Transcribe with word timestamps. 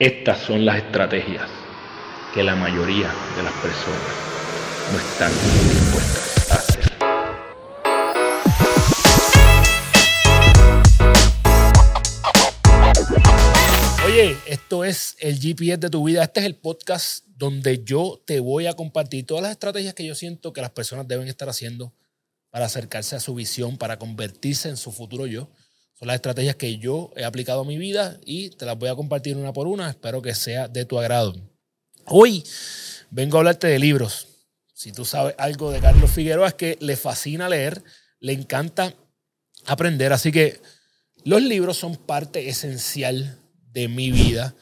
Estas 0.00 0.40
son 0.40 0.64
las 0.64 0.78
estrategias 0.78 1.48
que 2.34 2.42
la 2.42 2.56
mayoría 2.56 3.14
de 3.36 3.42
las 3.44 3.52
personas 3.62 4.02
no 4.90 4.98
están 4.98 5.30
dispuestas 5.70 6.50
a 6.50 6.54
hacer. 6.56 6.82
Oye, 14.04 14.36
esto 14.48 14.84
es 14.84 15.14
el 15.20 15.38
GPS 15.38 15.76
de 15.76 15.90
tu 15.90 16.02
vida. 16.02 16.24
Este 16.24 16.40
es 16.40 16.46
el 16.46 16.56
podcast 16.56 17.24
donde 17.28 17.84
yo 17.84 18.20
te 18.26 18.40
voy 18.40 18.66
a 18.66 18.74
compartir 18.74 19.24
todas 19.24 19.44
las 19.44 19.52
estrategias 19.52 19.94
que 19.94 20.04
yo 20.04 20.16
siento 20.16 20.52
que 20.52 20.60
las 20.60 20.70
personas 20.70 21.06
deben 21.06 21.28
estar 21.28 21.48
haciendo 21.48 21.94
para 22.50 22.66
acercarse 22.66 23.14
a 23.14 23.20
su 23.20 23.36
visión, 23.36 23.78
para 23.78 24.00
convertirse 24.00 24.68
en 24.68 24.76
su 24.76 24.90
futuro 24.90 25.26
yo. 25.26 25.50
Son 26.04 26.08
las 26.08 26.16
estrategias 26.16 26.56
que 26.56 26.76
yo 26.76 27.10
he 27.16 27.24
aplicado 27.24 27.62
a 27.62 27.64
mi 27.64 27.78
vida 27.78 28.20
y 28.26 28.50
te 28.50 28.66
las 28.66 28.78
voy 28.78 28.90
a 28.90 28.94
compartir 28.94 29.38
una 29.38 29.54
por 29.54 29.66
una. 29.66 29.88
Espero 29.88 30.20
que 30.20 30.34
sea 30.34 30.68
de 30.68 30.84
tu 30.84 30.98
agrado. 30.98 31.34
Hoy 32.04 32.44
vengo 33.10 33.38
a 33.38 33.40
hablarte 33.40 33.68
de 33.68 33.78
libros. 33.78 34.26
Si 34.74 34.92
tú 34.92 35.06
sabes 35.06 35.34
algo 35.38 35.70
de 35.70 35.80
Carlos 35.80 36.10
Figueroa 36.10 36.48
es 36.48 36.54
que 36.56 36.76
le 36.82 36.98
fascina 36.98 37.48
leer, 37.48 37.82
le 38.20 38.34
encanta 38.34 38.92
aprender. 39.64 40.12
Así 40.12 40.30
que 40.30 40.60
los 41.24 41.40
libros 41.40 41.78
son 41.78 41.96
parte 41.96 42.50
esencial 42.50 43.38
de 43.72 43.88
mi 43.88 44.10
vida. 44.10 44.54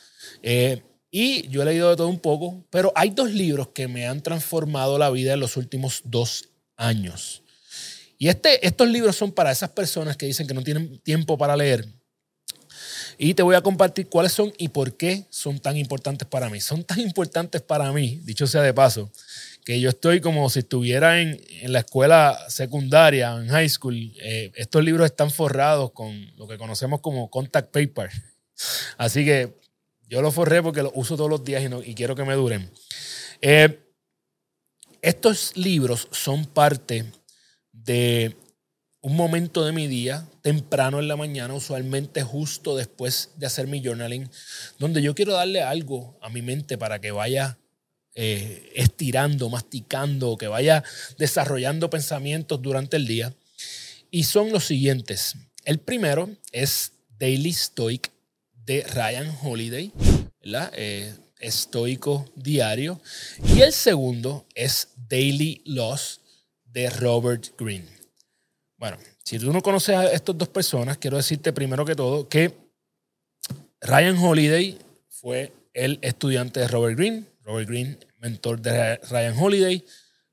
Eh, 0.45 0.81
y 1.11 1.49
yo 1.49 1.63
he 1.63 1.65
leído 1.65 1.91
de 1.91 1.97
todo 1.97 2.07
un 2.07 2.21
poco, 2.21 2.65
pero 2.71 2.93
hay 2.95 3.11
dos 3.11 3.33
libros 3.33 3.71
que 3.75 3.89
me 3.89 4.07
han 4.07 4.23
transformado 4.23 4.97
la 4.97 5.11
vida 5.11 5.33
en 5.35 5.41
los 5.41 5.57
últimos 5.57 6.03
dos 6.05 6.51
años. 6.77 7.43
Y 8.23 8.29
este, 8.29 8.65
estos 8.65 8.89
libros 8.89 9.17
son 9.17 9.33
para 9.33 9.51
esas 9.51 9.71
personas 9.71 10.17
que 10.17 10.27
dicen 10.27 10.47
que 10.47 10.55
no 10.55 10.63
tienen 10.63 11.01
tiempo 11.01 11.37
para 11.37 11.57
leer. 11.57 11.89
Y 13.19 13.35
te 13.35 13.43
voy 13.43 13.57
a 13.57 13.63
compartir 13.63 14.09
cuáles 14.09 14.31
son 14.31 14.53
y 14.59 14.69
por 14.69 14.97
qué 14.97 15.27
son 15.29 15.59
tan 15.59 15.77
importantes 15.77 16.29
para 16.29 16.49
mí. 16.49 16.61
Son 16.61 16.85
tan 16.85 17.01
importantes 17.01 17.63
para 17.63 17.91
mí, 17.91 18.21
dicho 18.23 18.47
sea 18.47 18.63
de 18.63 18.73
paso, 18.73 19.11
que 19.65 19.81
yo 19.81 19.89
estoy 19.89 20.21
como 20.21 20.49
si 20.51 20.61
estuviera 20.61 21.21
en, 21.21 21.43
la 21.65 21.81
escuela 21.81 22.39
secundaria, 22.49 23.33
en 23.33 23.49
high 23.49 23.69
school. 23.69 23.97
Eh, 24.21 24.53
estos 24.55 24.85
libros 24.85 25.07
están 25.07 25.33
forrados 25.33 25.91
con 25.91 26.33
lo 26.37 26.47
que 26.47 26.59
conocemos 26.59 27.01
como 27.01 27.29
contact 27.29 27.73
paper. 27.73 28.09
Así 28.99 29.25
que 29.25 29.59
yo 30.09 30.23
los 30.23 30.33
forré 30.33 30.63
porque 30.63 30.85
los 30.85 30.93
uso 30.95 31.17
todos 31.17 31.29
los 31.29 31.43
días 31.43 31.69
y, 31.85 31.95
quiero 31.97 32.15
que 32.15 32.23
me 32.23 32.35
duren. 32.35 32.71
Eh, 33.41 33.81
estos 35.01 35.57
libros 35.57 36.07
son 36.13 36.47
parte 36.47 37.05
de 37.85 38.37
un 39.01 39.17
momento 39.17 39.65
de 39.65 39.73
mi 39.73 39.89
día, 39.89 40.29
temprano 40.43 41.01
en 41.01 41.09
la 41.09 41.17
mañana, 41.17 41.55
usualmente 41.55 42.23
justo 42.23 42.77
después 42.77 43.31
de 43.37 43.47
hacer 43.47 43.67
mi 43.67 43.83
journaling, 43.85 44.31
donde 44.79 45.03
yo 45.03 45.15
quiero 45.15 45.33
darle 45.33 45.63
algo 45.63 46.17
a 46.23 46.29
mi 46.31 46.41
mente 46.41 46.79
para 46.79 47.01
que 47.01 47.11
vaya 47.11 47.59
eh, 48.15 48.71
estirando, 48.75 49.49
masticando, 49.49 50.37
que 50.37 50.47
vaya 50.47 50.85
desarrollando 51.19 51.91
pensamientos 51.91 52.63
durante 52.63 52.97
el 52.97 53.07
día. 53.07 53.35
Y 54.11 54.25
son 54.25 54.53
los 54.53 54.67
siguientes. 54.67 55.35
El 55.65 55.79
primero 55.79 56.31
es 56.53 56.93
Daily 57.19 57.53
Stoic 57.53 58.13
de 58.65 58.83
Ryan 58.85 59.37
Holiday, 59.43 59.93
eh, 60.45 61.15
estoico 61.41 62.31
diario. 62.37 63.01
Y 63.55 63.63
el 63.63 63.73
segundo 63.73 64.47
es 64.55 64.89
Daily 65.09 65.63
Loss 65.65 66.22
de 66.73 66.89
Robert 66.91 67.55
Greene. 67.59 67.89
Bueno, 68.77 68.99
si 69.25 69.39
tú 69.39 69.53
no 69.53 69.63
conoces 69.63 69.95
a 69.95 70.13
estas 70.13 70.37
dos 70.37 70.49
personas, 70.49 70.99
quiero 70.99 71.17
decirte 71.17 71.53
primero 71.53 71.85
que 71.85 71.95
todo 71.95 72.29
que 72.29 72.55
Ryan 73.81 74.17
Holiday 74.19 74.79
fue 75.09 75.53
el 75.75 75.99
estudiante 76.03 76.61
de 76.61 76.69
Robert 76.69 76.97
Greene. 76.97 77.25
Robert 77.43 77.69
Greene, 77.69 77.99
mentor 78.19 78.61
de 78.61 78.97
Ryan 78.97 79.37
Holiday. 79.39 79.85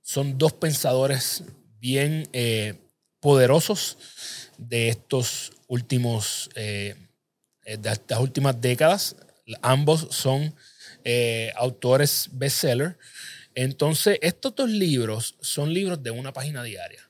Son 0.02 0.38
dos 0.38 0.54
pensadores 0.54 1.44
bien 1.80 2.28
eh, 2.34 2.76
poderosos 3.20 3.98
de 4.58 4.90
estos 4.90 5.54
últimos, 5.68 6.50
eh, 6.56 6.96
de 7.66 7.90
estas 7.92 8.20
últimas 8.20 8.60
décadas. 8.60 9.16
Ambos 9.62 10.08
son 10.12 10.56
eh, 11.04 11.52
autores 11.56 12.30
bestseller. 12.32 12.98
Entonces, 13.62 14.18
estos 14.22 14.56
dos 14.56 14.70
libros 14.70 15.36
son 15.42 15.74
libros 15.74 16.02
de 16.02 16.12
una 16.12 16.32
página 16.32 16.64
diaria. 16.64 17.10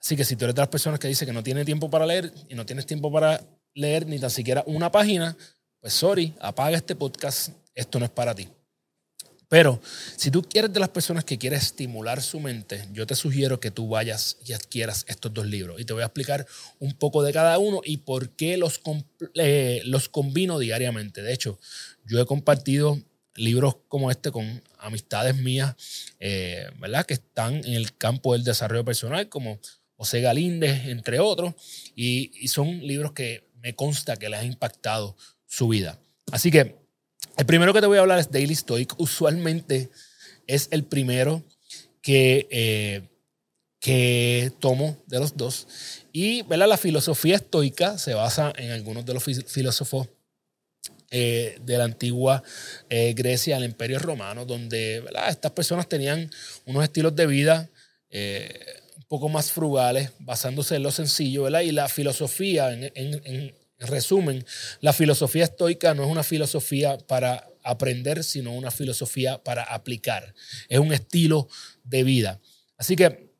Así 0.00 0.14
que 0.14 0.24
si 0.24 0.36
tú 0.36 0.44
eres 0.44 0.54
de 0.54 0.62
las 0.62 0.68
personas 0.68 1.00
que 1.00 1.08
dice 1.08 1.26
que 1.26 1.32
no 1.32 1.42
tiene 1.42 1.64
tiempo 1.64 1.90
para 1.90 2.06
leer 2.06 2.32
y 2.48 2.54
no 2.54 2.64
tienes 2.64 2.86
tiempo 2.86 3.10
para 3.10 3.44
leer 3.74 4.06
ni 4.06 4.20
tan 4.20 4.30
siquiera 4.30 4.62
una 4.66 4.92
página, 4.92 5.36
pues 5.80 5.92
sorry, 5.92 6.34
apaga 6.38 6.76
este 6.76 6.94
podcast, 6.94 7.48
esto 7.74 7.98
no 7.98 8.04
es 8.04 8.12
para 8.12 8.32
ti. 8.32 8.48
Pero 9.48 9.80
si 10.16 10.30
tú 10.30 10.44
quieres 10.44 10.72
de 10.72 10.78
las 10.78 10.90
personas 10.90 11.24
que 11.24 11.36
quieren 11.36 11.58
estimular 11.58 12.22
su 12.22 12.38
mente, 12.38 12.86
yo 12.92 13.04
te 13.04 13.16
sugiero 13.16 13.58
que 13.58 13.72
tú 13.72 13.88
vayas 13.88 14.36
y 14.46 14.52
adquieras 14.52 15.04
estos 15.08 15.34
dos 15.34 15.46
libros. 15.46 15.80
Y 15.80 15.84
te 15.84 15.92
voy 15.94 16.02
a 16.02 16.06
explicar 16.06 16.46
un 16.78 16.92
poco 16.92 17.24
de 17.24 17.32
cada 17.32 17.58
uno 17.58 17.80
y 17.84 17.96
por 17.96 18.30
qué 18.36 18.56
los, 18.56 18.80
eh, 19.34 19.82
los 19.84 20.08
combino 20.08 20.60
diariamente. 20.60 21.22
De 21.22 21.32
hecho, 21.32 21.58
yo 22.06 22.20
he 22.20 22.24
compartido 22.24 23.02
libros 23.34 23.76
como 23.88 24.10
este 24.10 24.30
con 24.30 24.62
amistades 24.78 25.36
mías, 25.36 25.74
eh, 26.20 26.66
¿verdad? 26.78 27.06
Que 27.06 27.14
están 27.14 27.54
en 27.56 27.74
el 27.74 27.96
campo 27.96 28.32
del 28.32 28.44
desarrollo 28.44 28.84
personal, 28.84 29.28
como 29.28 29.58
José 29.96 30.20
Galíndez, 30.20 30.86
entre 30.86 31.20
otros, 31.20 31.54
y, 31.94 32.48
son 32.48 32.86
libros 32.86 33.12
que 33.12 33.48
me 33.62 33.74
consta 33.74 34.16
que 34.16 34.28
les 34.28 34.40
ha 34.40 34.44
impactado 34.44 35.16
su 35.46 35.68
vida. 35.68 35.98
Así 36.32 36.50
que 36.50 36.76
el 37.36 37.46
primero 37.46 37.72
que 37.72 37.80
te 37.80 37.86
voy 37.86 37.98
a 37.98 38.00
hablar 38.00 38.18
es 38.18 38.30
Daily 38.30 38.54
Stoic. 38.54 38.94
Usualmente 38.98 39.90
es 40.46 40.68
el 40.72 40.84
primero 40.84 41.44
que, 42.00 42.48
eh, 42.50 43.08
que 43.78 44.52
tomo 44.58 44.96
de 45.06 45.20
los 45.20 45.36
dos. 45.36 45.68
Y 46.12 46.42
¿verdad? 46.42 46.68
la 46.68 46.76
filosofía 46.76 47.36
estoica 47.36 47.96
se 47.96 48.14
basa 48.14 48.52
en 48.56 48.72
algunos 48.72 49.06
de 49.06 49.14
los 49.14 49.22
filósofos 49.22 50.08
eh, 51.12 51.58
de 51.62 51.78
la 51.78 51.84
antigua 51.84 52.42
eh, 52.90 53.12
Grecia, 53.14 53.56
el 53.56 53.64
Imperio 53.64 54.00
Romano, 54.00 54.44
donde 54.44 55.04
estas 55.28 55.52
personas 55.52 55.88
tenían 55.88 56.28
unos 56.64 56.82
estilos 56.82 57.14
de 57.14 57.26
vida 57.26 57.70
un 58.10 59.04
poco 59.08 59.28
más 59.28 59.52
frugales, 59.52 60.10
basándose 60.18 60.76
en 60.76 60.82
lo 60.82 60.90
sencillo. 60.90 61.48
Y 61.60 61.72
la 61.72 61.88
filosofía, 61.88 62.72
en, 62.72 63.54
resumen, 63.78 64.44
la 64.80 64.92
filosofía 64.92 65.44
estoica 65.44 65.94
no 65.94 66.04
es 66.04 66.10
una 66.10 66.22
filosofía 66.22 66.98
para 66.98 67.48
aprender, 67.62 68.24
sino 68.24 68.52
una 68.52 68.70
filosofía 68.70 69.42
para 69.42 69.62
aplicar. 69.62 70.34
Es 70.68 70.78
un 70.78 70.92
estilo 70.92 71.48
de 71.84 72.02
vida. 72.02 72.40
Así 72.76 72.96
que 72.96 73.30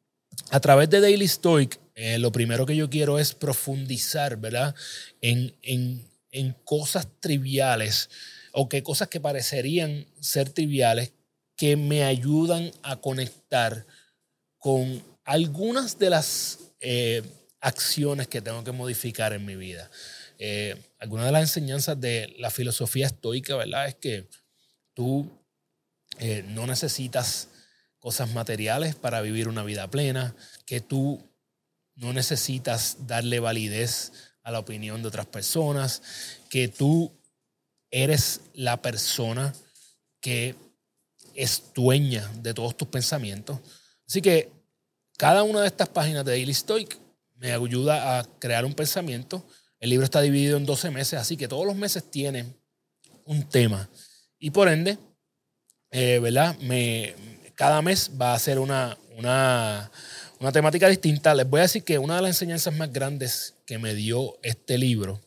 a 0.50 0.61
través 0.61 0.88
de 0.91 1.00
Daily 1.00 1.28
Stoic, 1.28 1.81
eh, 1.94 2.19
lo 2.19 2.32
primero 2.32 2.65
que 2.65 2.77
yo 2.77 2.88
quiero 2.88 3.19
es 3.19 3.34
profundizar, 3.34 4.37
¿verdad? 4.37 4.75
En, 5.21 5.55
en, 5.62 6.09
en 6.32 6.53
cosas 6.65 7.06
triviales 7.20 8.10
o 8.53 8.69
que 8.69 8.82
cosas 8.82 9.09
que 9.09 9.20
parecerían 9.20 10.06
ser 10.20 10.50
triviales 10.50 11.12
que 11.56 11.76
me 11.76 12.03
ayudan 12.03 12.72
a 12.82 12.97
conectar 12.97 13.87
con 14.59 15.03
algunas 15.25 15.98
de 15.98 16.10
las 16.10 16.59
eh, 16.81 17.22
acciones 17.60 18.26
que 18.26 18.41
tengo 18.41 18.65
que 18.65 18.72
modificar 18.72 19.32
en 19.32 19.44
mi 19.44 19.54
vida. 19.54 19.91
Eh, 20.38 20.76
algunas 20.98 21.26
de 21.26 21.32
las 21.32 21.43
enseñanzas 21.43 22.00
de 22.00 22.34
la 22.38 22.50
filosofía 22.50 23.06
estoica, 23.06 23.54
¿verdad? 23.54 23.87
Es 23.87 23.94
que 23.94 24.28
tú 24.94 25.31
eh, 26.19 26.44
no 26.49 26.66
necesitas 26.66 27.49
cosas 27.99 28.32
materiales 28.32 28.97
para 28.97 29.20
vivir 29.20 29.47
una 29.47 29.62
vida 29.62 29.88
plena, 29.88 30.34
que 30.66 30.81
tú 30.81 31.22
no 31.94 32.12
necesitas 32.12 33.06
darle 33.06 33.38
validez 33.38 34.12
a 34.42 34.50
la 34.50 34.58
opinión 34.58 35.03
de 35.03 35.08
otras 35.08 35.26
personas, 35.26 36.03
que 36.48 36.69
tú 36.69 37.12
eres 37.91 38.41
la 38.54 38.80
persona 38.80 39.53
que 40.20 40.55
es 41.34 41.62
dueña 41.75 42.31
de 42.43 42.55
todos 42.55 42.76
tus 42.76 42.88
pensamientos. 42.88 43.58
Así 44.06 44.20
que 44.20 44.50
cada 45.17 45.43
una 45.43 45.61
de 45.61 45.67
estas 45.67 45.88
páginas 45.88 46.25
de 46.25 46.32
Daily 46.32 46.55
Stoic 46.55 46.99
me 47.37 47.52
ayuda 47.52 48.19
a 48.19 48.25
crear 48.38 48.64
un 48.64 48.75
pensamiento. 48.75 49.44
El 49.78 49.90
libro 49.90 50.05
está 50.05 50.20
dividido 50.20 50.56
en 50.56 50.67
12 50.67 50.90
meses, 50.90 51.19
así 51.19 51.37
que 51.37 51.49
todos 51.49 51.67
los 51.67 51.76
meses 51.76 52.11
tienen 52.11 52.56
un 53.25 53.49
tema. 53.49 53.88
Y 54.38 54.50
por 54.50 54.69
ende, 54.69 54.99
eh, 55.90 56.19
¿verdad? 56.20 56.56
Me, 56.58 57.14
cada 57.55 57.82
mes 57.82 58.11
va 58.20 58.34
a 58.34 58.38
ser 58.38 58.58
una, 58.58 58.96
una, 59.17 59.90
una 60.43 60.50
temática 60.50 60.89
distinta. 60.89 61.37
Les 61.37 61.49
voy 61.49 61.61
a 61.61 61.62
decir 61.62 61.85
que 61.85 61.99
una 61.99 62.17
de 62.17 62.23
las 62.23 62.31
enseñanzas 62.31 62.75
más 62.75 62.93
grandes 62.93 63.55
que 63.65 63.79
me 63.79 63.94
dio 63.94 64.39
este 64.43 64.77
libro, 64.77 65.21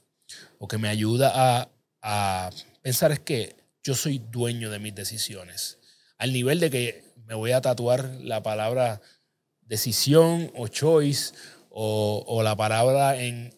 o 0.60 0.68
que 0.68 0.78
me 0.78 0.90
ayuda 0.90 1.70
a, 2.02 2.52
pensar, 2.82 3.14
es 3.14 3.20
que 3.20 3.56
yo 3.82 3.96
soy 3.96 4.20
dueño 4.20 4.70
de 4.70 4.80
mis 4.80 4.94
decisiones. 4.94 5.80
Al 6.18 6.34
nivel 6.34 6.60
de 6.60 6.70
que 6.70 7.04
me 7.26 7.34
voy 7.34 7.54
a 7.54 7.62
tatuar 7.62 8.04
la 8.22 8.44
palabra 8.44 9.02
decisión 9.62 10.52
o 10.54 10.68
choice 10.68 11.34
o, 11.70 12.42
la 12.44 12.58
palabra 12.58 13.18
en, 13.18 13.52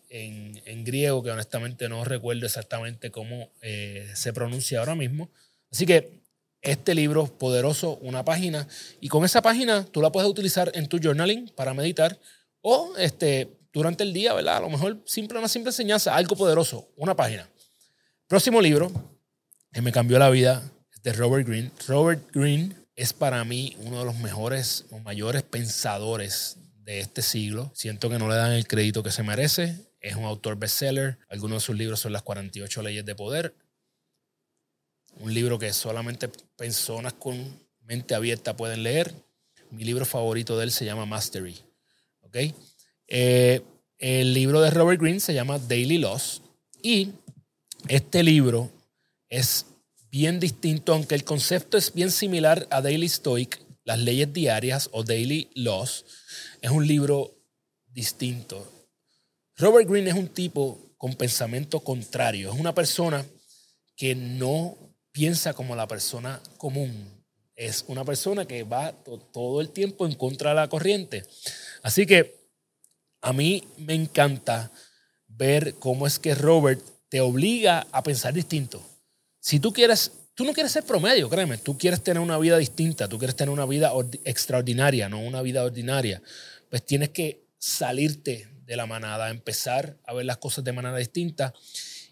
griego, 0.83 1.23
que 1.23 1.31
honestamente 1.31 1.89
no 1.89 2.05
recuerdo 2.05 2.45
exactamente 2.45 3.09
cómo 3.09 3.49
eh, 3.61 4.09
se 4.13 4.31
pronuncia 4.31 4.79
ahora 4.79 4.95
mismo. 4.95 5.31
Así 5.71 5.87
que 5.87 6.21
este 6.61 6.95
libro 6.95 7.25
poderoso, 7.25 7.97
una 8.01 8.25
página, 8.25 8.67
y 8.99 9.07
con 9.09 9.23
esa 9.25 9.41
página 9.41 9.85
tú 9.85 10.01
la 10.01 10.11
puedes 10.11 10.29
utilizar 10.29 10.71
en 10.73 10.87
tu 10.87 10.99
journaling 10.99 11.51
para 11.55 11.73
meditar 11.73 12.19
o 12.61 12.93
este, 12.97 13.57
durante 13.71 14.03
el 14.03 14.13
día, 14.13 14.33
¿verdad? 14.33 14.57
A 14.57 14.61
lo 14.61 14.69
mejor 14.69 15.01
simple, 15.05 15.37
una 15.37 15.47
simple 15.47 15.69
enseñanza, 15.69 16.15
algo 16.15 16.35
poderoso, 16.35 16.89
una 16.97 17.15
página. 17.15 17.49
Próximo 18.27 18.59
libro 18.59 18.91
que 19.71 19.81
me 19.81 19.91
cambió 19.91 20.19
la 20.19 20.29
vida 20.29 20.63
es 20.93 21.01
de 21.03 21.13
Robert 21.13 21.47
Greene. 21.47 21.71
Robert 21.87 22.29
Greene 22.33 22.75
es 22.95 23.13
para 23.13 23.43
mí 23.45 23.77
uno 23.81 23.99
de 23.99 24.05
los 24.05 24.17
mejores 24.17 24.85
mayores 25.03 25.43
pensadores 25.43 26.57
de 26.83 26.99
este 26.99 27.21
siglo. 27.21 27.71
Siento 27.75 28.09
que 28.09 28.17
no 28.17 28.27
le 28.27 28.35
dan 28.35 28.53
el 28.53 28.67
crédito 28.67 29.03
que 29.03 29.11
se 29.11 29.23
merece. 29.23 29.93
Es 30.01 30.15
un 30.15 30.23
autor 30.23 30.57
bestseller. 30.57 31.19
Algunos 31.29 31.61
de 31.61 31.65
sus 31.67 31.77
libros 31.77 31.99
son 31.99 32.13
Las 32.13 32.23
48 32.23 32.81
leyes 32.81 33.05
de 33.05 33.15
poder. 33.15 33.55
Un 35.19 35.33
libro 35.33 35.57
que 35.57 35.73
solamente 35.73 36.29
personas 36.55 37.13
con 37.13 37.59
mente 37.81 38.15
abierta 38.15 38.55
pueden 38.55 38.83
leer. 38.83 39.13
Mi 39.71 39.83
libro 39.83 40.05
favorito 40.05 40.57
de 40.57 40.65
él 40.65 40.71
se 40.71 40.85
llama 40.85 41.05
Mastery. 41.05 41.55
Eh, 43.07 43.61
el 43.97 44.33
libro 44.33 44.61
de 44.61 44.69
Robert 44.69 45.01
Greene 45.01 45.19
se 45.19 45.33
llama 45.33 45.59
Daily 45.59 45.97
Loss. 45.97 46.41
Y 46.81 47.11
este 47.87 48.23
libro 48.23 48.69
es 49.29 49.65
bien 50.11 50.39
distinto, 50.39 50.93
aunque 50.93 51.15
el 51.15 51.23
concepto 51.23 51.77
es 51.77 51.93
bien 51.93 52.11
similar 52.11 52.67
a 52.69 52.81
Daily 52.81 53.09
Stoic, 53.09 53.59
las 53.83 53.99
leyes 53.99 54.31
diarias 54.31 54.89
o 54.91 55.03
Daily 55.03 55.49
Laws, 55.55 56.05
es 56.61 56.71
un 56.71 56.85
libro 56.85 57.33
distinto. 57.87 58.71
Robert 59.55 59.89
Greene 59.89 60.09
es 60.09 60.15
un 60.15 60.27
tipo 60.27 60.79
con 60.97 61.15
pensamiento 61.15 61.79
contrario, 61.79 62.51
es 62.51 62.59
una 62.59 62.73
persona 62.73 63.25
que 63.95 64.13
no 64.15 64.86
piensa 65.17 65.53
como 65.53 65.75
la 65.75 65.87
persona 65.87 66.39
común, 66.57 67.09
es 67.55 67.85
una 67.87 68.05
persona 68.05 68.45
que 68.45 68.61
va 68.61 68.93
todo 69.33 69.61
el 69.61 69.71
tiempo 69.71 70.05
en 70.05 70.13
contra 70.13 70.51
de 70.51 70.57
la 70.57 70.69
corriente. 70.69 71.25
Así 71.81 72.05
que 72.05 72.35
a 73.21 73.33
mí 73.33 73.63
me 73.77 73.95
encanta 73.95 74.71
ver 75.27 75.73
cómo 75.79 76.05
es 76.05 76.19
que 76.19 76.35
Robert 76.35 76.83
te 77.09 77.19
obliga 77.19 77.87
a 77.91 78.03
pensar 78.03 78.31
distinto. 78.31 78.79
Si 79.39 79.59
tú 79.59 79.73
quieres, 79.73 80.11
tú 80.35 80.45
no 80.45 80.53
quieres 80.53 80.71
ser 80.71 80.83
promedio, 80.83 81.31
créeme, 81.31 81.57
tú 81.57 81.79
quieres 81.79 82.03
tener 82.03 82.21
una 82.21 82.37
vida 82.37 82.59
distinta, 82.59 83.09
tú 83.09 83.17
quieres 83.17 83.35
tener 83.35 83.51
una 83.51 83.65
vida 83.65 83.91
extraordinaria, 84.23 85.09
no 85.09 85.19
una 85.19 85.41
vida 85.41 85.63
ordinaria, 85.63 86.21
pues 86.69 86.85
tienes 86.85 87.09
que 87.09 87.41
salirte 87.57 88.47
de 88.67 88.75
la 88.75 88.85
manada, 88.85 89.31
empezar 89.31 89.97
a 90.05 90.13
ver 90.13 90.27
las 90.27 90.37
cosas 90.37 90.63
de 90.63 90.73
manera 90.73 90.95
distinta. 90.95 91.55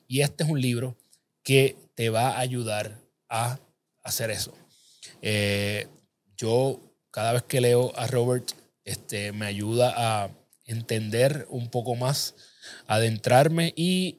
Y 0.07 0.21
este 0.21 0.43
es 0.43 0.49
un 0.49 0.59
libro 0.59 0.97
que 1.45 1.77
te 1.93 2.09
va 2.09 2.31
a 2.31 2.39
ayudar 2.39 2.99
a 3.29 3.59
hacer 4.03 4.31
eso. 4.31 4.53
Eh, 5.21 5.87
yo 6.35 6.81
cada 7.11 7.31
vez 7.31 7.43
que 7.43 7.61
leo 7.61 7.93
a 7.95 8.07
Robert, 8.07 8.51
este, 8.83 9.31
me 9.31 9.45
ayuda 9.45 9.93
a 9.95 10.29
entender 10.65 11.45
un 11.49 11.69
poco 11.69 11.95
más, 11.95 12.35
adentrarme 12.87 13.73
y 13.77 14.17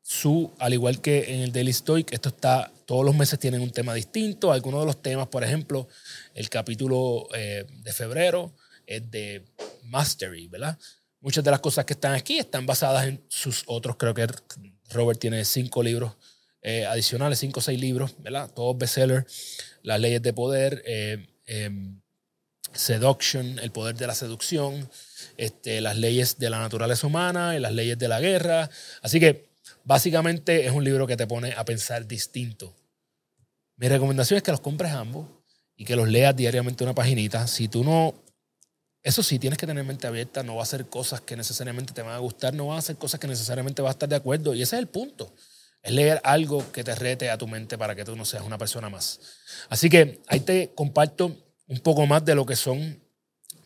su, 0.00 0.52
al 0.58 0.72
igual 0.72 1.00
que 1.00 1.34
en 1.34 1.40
el 1.40 1.52
Daily 1.52 1.72
Stoic, 1.72 2.12
esto 2.12 2.28
está, 2.28 2.70
todos 2.86 3.04
los 3.04 3.16
meses 3.16 3.38
tienen 3.38 3.60
un 3.60 3.70
tema 3.70 3.92
distinto. 3.92 4.52
Algunos 4.52 4.80
de 4.80 4.86
los 4.86 5.02
temas, 5.02 5.28
por 5.28 5.42
ejemplo, 5.42 5.88
el 6.34 6.48
capítulo 6.48 7.28
eh, 7.34 7.66
de 7.68 7.92
febrero 7.92 8.54
es 8.86 9.10
de 9.10 9.44
Mastery, 9.82 10.46
¿verdad? 10.46 10.78
Muchas 11.20 11.42
de 11.42 11.50
las 11.50 11.60
cosas 11.60 11.84
que 11.84 11.94
están 11.94 12.14
aquí 12.14 12.38
están 12.38 12.64
basadas 12.64 13.06
en 13.06 13.24
sus 13.28 13.64
otros, 13.66 13.96
creo 13.96 14.14
que 14.14 14.28
Robert 14.90 15.18
tiene 15.18 15.44
cinco 15.44 15.82
libros 15.82 16.12
eh, 16.64 16.84
adicionales, 16.86 17.38
cinco 17.38 17.60
o 17.60 17.62
seis 17.62 17.80
libros, 17.80 18.16
¿verdad? 18.18 18.50
Todos 18.52 18.76
bestsellers, 18.76 19.24
las 19.82 20.00
leyes 20.00 20.20
de 20.22 20.32
poder, 20.32 20.82
eh, 20.86 21.28
em, 21.46 22.00
Seduction, 22.72 23.60
el 23.60 23.70
poder 23.70 23.94
de 23.94 24.08
la 24.08 24.16
seducción, 24.16 24.90
este, 25.36 25.80
las 25.80 25.96
leyes 25.96 26.38
de 26.38 26.50
la 26.50 26.58
naturaleza 26.58 27.06
humana 27.06 27.54
y 27.54 27.60
las 27.60 27.72
leyes 27.72 27.96
de 27.96 28.08
la 28.08 28.20
guerra. 28.20 28.68
Así 29.00 29.20
que 29.20 29.54
Básicamente 29.84 30.64
es 30.66 30.72
un 30.72 30.82
libro 30.82 31.06
que 31.06 31.16
te 31.16 31.26
pone 31.26 31.52
a 31.52 31.64
pensar 31.64 32.06
distinto. 32.06 32.74
Mi 33.76 33.88
recomendación 33.88 34.38
es 34.38 34.42
que 34.42 34.50
los 34.50 34.60
compres 34.60 34.92
ambos 34.92 35.26
y 35.76 35.84
que 35.84 35.94
los 35.94 36.08
leas 36.08 36.34
diariamente 36.34 36.84
una 36.84 36.94
paginita. 36.94 37.46
Si 37.46 37.68
tú 37.68 37.84
no, 37.84 38.14
eso 39.02 39.22
sí, 39.22 39.38
tienes 39.38 39.58
que 39.58 39.66
tener 39.66 39.84
mente 39.84 40.06
abierta, 40.06 40.42
no 40.42 40.54
va 40.54 40.60
a 40.60 40.64
hacer 40.64 40.86
cosas 40.86 41.20
que 41.20 41.36
necesariamente 41.36 41.92
te 41.92 42.00
van 42.00 42.14
a 42.14 42.18
gustar, 42.18 42.54
no 42.54 42.68
va 42.68 42.76
a 42.76 42.78
hacer 42.78 42.96
cosas 42.96 43.20
que 43.20 43.26
necesariamente 43.26 43.82
vas 43.82 43.90
a 43.90 43.92
estar 43.92 44.08
de 44.08 44.16
acuerdo. 44.16 44.54
Y 44.54 44.62
ese 44.62 44.76
es 44.76 44.80
el 44.80 44.86
punto. 44.88 45.30
Es 45.84 45.92
leer 45.92 46.18
algo 46.24 46.72
que 46.72 46.82
te 46.82 46.94
rete 46.94 47.28
a 47.28 47.36
tu 47.36 47.46
mente 47.46 47.76
para 47.76 47.94
que 47.94 48.06
tú 48.06 48.16
no 48.16 48.24
seas 48.24 48.42
una 48.42 48.56
persona 48.56 48.88
más. 48.88 49.20
Así 49.68 49.90
que 49.90 50.22
ahí 50.28 50.40
te 50.40 50.72
comparto 50.74 51.36
un 51.66 51.78
poco 51.80 52.06
más 52.06 52.24
de 52.24 52.34
lo 52.34 52.46
que 52.46 52.56
son 52.56 53.04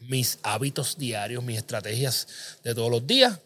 mis 0.01 0.41
hábitos 0.43 0.99
diarios, 0.99 1.45
mis 1.45 1.59
estrategias 1.59 2.27
de 2.65 2.75
todos 2.75 2.91
los 2.91 3.07
días. 3.07 3.39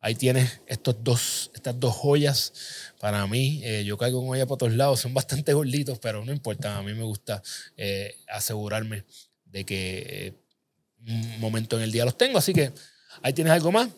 Ahí 0.00 0.16
tienes 0.16 0.60
estos 0.66 0.96
dos, 1.04 1.52
estas 1.54 1.78
dos 1.78 1.94
joyas 1.94 2.52
para 2.98 3.24
mí. 3.28 3.60
Eh, 3.62 3.84
yo 3.84 3.96
caigo 3.96 4.26
con 4.26 4.34
ellas 4.34 4.48
por 4.48 4.58
todos 4.58 4.72
lados, 4.72 4.98
son 4.98 5.14
bastante 5.14 5.52
gorditos, 5.52 6.00
pero 6.00 6.24
no 6.24 6.32
importa. 6.32 6.76
A 6.76 6.82
mí 6.82 6.94
me 6.94 7.04
gusta 7.04 7.40
eh, 7.76 8.16
asegurarme 8.26 9.04
de 9.44 9.64
que 9.64 9.98
eh, 10.08 10.34
un 11.06 11.38
momento 11.38 11.76
en 11.76 11.84
el 11.84 11.92
día 11.92 12.04
los 12.04 12.18
tengo. 12.18 12.38
Así 12.38 12.52
que 12.52 12.72
ahí 13.22 13.32
tienes 13.32 13.52
algo 13.52 13.70
más. 13.70 13.88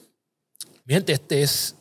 Mi 0.85 0.95
este 0.95 1.43
es 1.43 1.75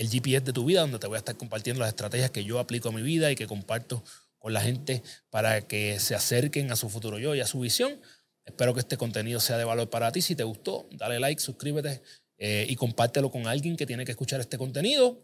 el 0.00 0.08
GPS 0.08 0.46
de 0.46 0.54
tu 0.54 0.64
vida, 0.64 0.80
donde 0.80 0.98
te 0.98 1.06
voy 1.06 1.16
a 1.16 1.18
estar 1.18 1.36
compartiendo 1.36 1.80
las 1.80 1.90
estrategias 1.90 2.30
que 2.30 2.42
yo 2.42 2.58
aplico 2.58 2.88
a 2.88 2.92
mi 2.92 3.02
vida 3.02 3.30
y 3.30 3.36
que 3.36 3.46
comparto 3.46 4.02
con 4.38 4.54
la 4.54 4.62
gente 4.62 5.02
para 5.28 5.60
que 5.68 6.00
se 6.00 6.14
acerquen 6.14 6.72
a 6.72 6.76
su 6.76 6.88
futuro 6.88 7.18
yo 7.18 7.34
y 7.34 7.40
a 7.40 7.46
su 7.46 7.60
visión. 7.60 8.00
Espero 8.46 8.72
que 8.72 8.80
este 8.80 8.96
contenido 8.96 9.40
sea 9.40 9.58
de 9.58 9.64
valor 9.64 9.90
para 9.90 10.10
ti. 10.10 10.22
Si 10.22 10.34
te 10.34 10.42
gustó, 10.42 10.88
dale 10.92 11.20
like, 11.20 11.38
suscríbete 11.42 12.00
eh, 12.38 12.64
y 12.66 12.76
compártelo 12.76 13.30
con 13.30 13.46
alguien 13.46 13.76
que 13.76 13.84
tiene 13.84 14.06
que 14.06 14.12
escuchar 14.12 14.40
este 14.40 14.56
contenido. 14.56 15.22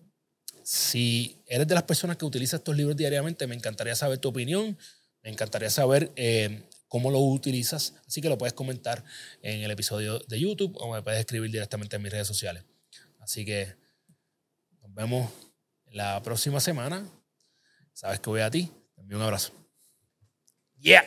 Si 0.62 1.42
eres 1.46 1.66
de 1.66 1.74
las 1.74 1.84
personas 1.84 2.18
que 2.18 2.26
utiliza 2.26 2.56
estos 2.56 2.76
libros 2.76 2.98
diariamente, 2.98 3.46
me 3.46 3.54
encantaría 3.54 3.94
saber 3.94 4.18
tu 4.18 4.28
opinión, 4.28 4.76
me 5.22 5.30
encantaría 5.30 5.70
saber 5.70 6.12
eh, 6.16 6.64
cómo 6.88 7.10
lo 7.10 7.20
utilizas, 7.20 7.94
así 8.06 8.20
que 8.20 8.28
lo 8.28 8.36
puedes 8.36 8.52
comentar 8.52 9.02
en 9.40 9.62
el 9.62 9.70
episodio 9.70 10.18
de 10.18 10.38
YouTube 10.38 10.76
o 10.78 10.92
me 10.92 11.00
puedes 11.00 11.20
escribir 11.20 11.50
directamente 11.50 11.96
en 11.96 12.02
mis 12.02 12.12
redes 12.12 12.26
sociales. 12.26 12.62
Así 13.20 13.46
que 13.46 13.85
vemos 14.96 15.30
la 15.92 16.20
próxima 16.22 16.58
semana. 16.58 17.04
Sabes 17.92 18.18
que 18.18 18.30
voy 18.30 18.40
a 18.40 18.50
ti. 18.50 18.72
Te 19.06 19.14
un 19.14 19.22
abrazo. 19.22 19.52
Yeah. 20.78 21.04